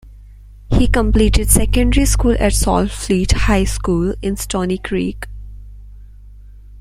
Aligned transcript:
He 0.71 0.87
completed 0.87 1.51
secondary 1.51 2.07
school 2.07 2.31
at 2.39 2.53
Saltfleet 2.53 3.33
High 3.33 3.65
School 3.65 4.15
in 4.23 4.35
Stoney 4.35 4.79
Creek. 4.79 5.27